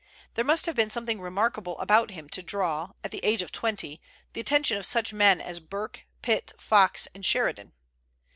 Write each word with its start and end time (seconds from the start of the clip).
There 0.33 0.43
must 0.43 0.65
have 0.65 0.75
been 0.75 0.89
something 0.89 1.21
remarkable 1.21 1.77
about 1.77 2.09
him 2.09 2.27
to 2.29 2.41
draw, 2.41 2.93
at 3.03 3.11
the 3.11 3.23
age 3.23 3.43
of 3.43 3.51
twenty, 3.51 4.01
the 4.33 4.41
attention 4.41 4.75
of 4.77 4.85
such 4.87 5.13
men 5.13 5.39
as 5.39 5.59
Burke, 5.59 6.07
Pitt, 6.23 6.53
Fox, 6.57 7.07
and 7.13 7.23
Sheridan. 7.23 7.71